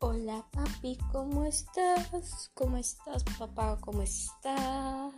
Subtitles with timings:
[0.00, 2.52] Hola papi, ¿cómo estás?
[2.54, 3.76] ¿Cómo estás papá?
[3.80, 5.12] ¿Cómo estás?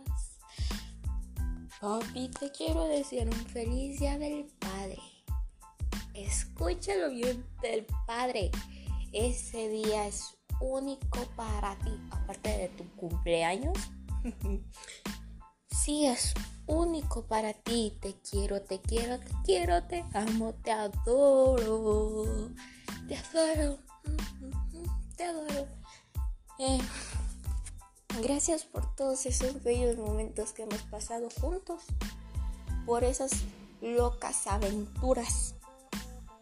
[1.79, 4.97] Papi, te quiero decir un feliz día del padre.
[6.15, 8.49] Escúchalo bien del padre.
[9.13, 13.77] Ese día es único para ti, aparte de tu cumpleaños.
[15.69, 16.33] sí, es
[16.65, 17.99] único para ti.
[18.01, 22.20] Te quiero, te quiero, te quiero, te amo, te adoro.
[28.21, 31.83] Gracias por todos esos bellos momentos que hemos pasado juntos.
[32.85, 33.31] Por esas
[33.81, 35.55] locas aventuras.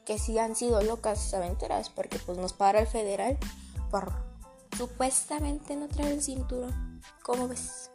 [0.05, 1.89] Que sí han sido locas aventuras.
[1.89, 3.37] Porque pues nos para el federal
[3.91, 4.13] por
[4.77, 7.01] supuestamente no traer el cinturón.
[7.23, 7.91] ¿Cómo ves?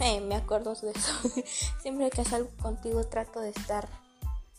[0.00, 1.12] Eh, me acuerdo de eso.
[1.82, 3.88] Siempre que salgo contigo trato de estar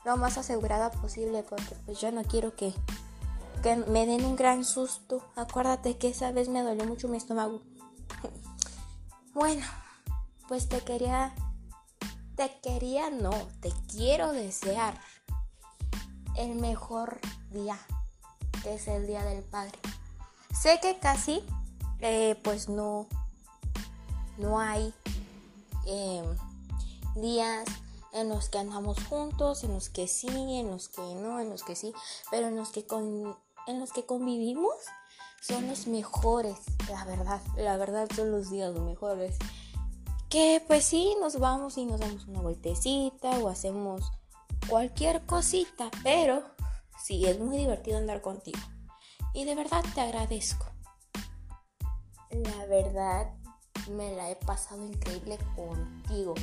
[0.06, 2.74] lo más asegurada posible porque pues yo no quiero que,
[3.64, 5.24] que me den un gran susto.
[5.36, 7.62] Acuérdate que esa vez me dolió mucho mi estómago.
[9.42, 9.66] Bueno,
[10.48, 11.34] pues te quería,
[12.36, 14.94] te quería, no, te quiero desear
[16.38, 17.80] el mejor día,
[18.62, 19.80] que es el Día del Padre.
[20.54, 21.44] Sé que casi,
[22.02, 23.08] eh, pues no,
[24.38, 24.94] no hay
[25.88, 26.24] eh,
[27.16, 27.66] días
[28.14, 31.64] en los que andamos juntos, en los que sí, en los que no, en los
[31.64, 31.96] que sí,
[32.30, 34.76] pero en los que, con, en los que convivimos
[35.42, 36.56] son los mejores,
[36.88, 39.38] la verdad, la verdad son los días mejores.
[40.30, 44.12] Que pues sí, nos vamos y nos damos una vueltecita o hacemos
[44.70, 46.44] cualquier cosita, pero
[47.04, 48.60] sí, es muy divertido andar contigo.
[49.34, 50.68] Y de verdad te agradezco.
[52.30, 53.34] La verdad,
[53.90, 56.36] me la he pasado increíble contigo.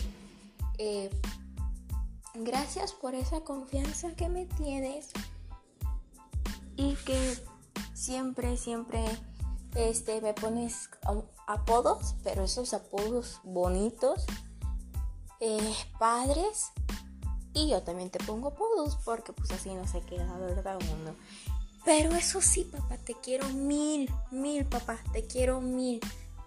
[0.77, 1.09] Eh,
[2.35, 5.11] gracias por esa confianza que me tienes
[6.77, 7.37] y que
[7.99, 9.05] siempre, siempre
[9.75, 10.89] este, me pones
[11.47, 14.25] apodos, pero esos apodos bonitos,
[15.41, 16.71] eh, padres.
[17.55, 20.79] Y yo también te pongo apodos porque pues así no se queda, ¿verdad?
[21.01, 21.17] Uno.
[21.85, 26.01] Pero eso sí, papá, te quiero mil, mil, papá, te quiero mil.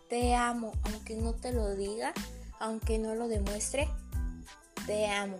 [0.09, 2.13] Te amo, aunque no te lo diga,
[2.59, 3.89] aunque no lo demuestre.
[4.85, 5.39] Te amo,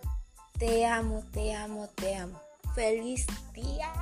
[0.58, 2.40] te amo, te amo, te amo.
[2.74, 4.01] Feliz día.